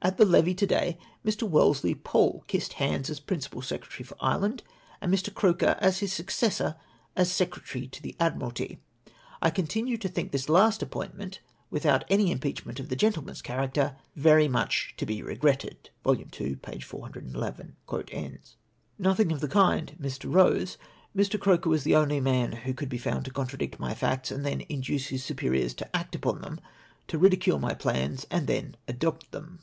At 0.10 0.16
the 0.16 0.24
Levee 0.24 0.54
to 0.54 0.66
day, 0.66 0.96
Mr. 1.26 1.42
Wellesley 1.42 1.94
Pole 1.94 2.42
kissed 2.46 2.72
hands 2.72 3.10
as 3.10 3.20
principal 3.20 3.60
Secretary 3.60 4.02
for 4.02 4.16
Ireland, 4.18 4.62
and 4.98 5.12
Mr. 5.12 5.32
Croker 5.32 5.76
as 5.78 5.98
his 5.98 6.10
successor 6.10 6.76
as 7.16 7.30
Secretary 7.30 7.86
to 7.88 8.02
the 8.02 8.16
Admiralty. 8.18 8.80
/ 9.16 9.42
continue 9.54 9.98
to 9.98 10.08
think 10.08 10.32
this 10.32 10.48
last 10.48 10.80
ajjpohitment, 10.80 11.40
without 11.70 12.04
any 12.08 12.32
im 12.32 12.38
peachment 12.38 12.80
of 12.80 12.88
the 12.88 12.96
gentlemarCs 12.96 13.42
character, 13.42 13.96
very 14.16 14.48
much 14.48 14.94
to 14.96 15.04
be 15.04 15.22
REGRETTED." 15.22 15.90
(Vol. 16.02 16.16
ii. 16.18 16.54
p. 16.54 16.78
411.) 16.80 17.76
Nothing 18.98 19.32
of 19.32 19.40
the 19.40 19.48
kind, 19.48 19.96
Mr. 20.00 20.32
Rose, 20.32 20.78
Mr, 21.14 21.38
Croker 21.38 21.68
was 21.68 21.84
the 21.84 21.94
only 21.96 22.20
man 22.22 22.52
who 22.52 22.72
could 22.72 22.88
be 22.88 22.96
found 22.96 23.26
to 23.26 23.30
contradict 23.30 23.78
my 23.78 23.92
facts, 23.92 24.30
and 24.30 24.46
then 24.46 24.62
induce 24.70 25.08
his 25.08 25.22
superiors 25.22 25.74
to 25.74 25.94
act 25.94 26.14
upon 26.14 26.40
them— 26.40 26.58
to 27.08 27.18
ridicule 27.18 27.58
my 27.58 27.74
plans, 27.74 28.24
and 28.30 28.46
then 28.46 28.78
adopt 28.88 29.30
them. 29.32 29.58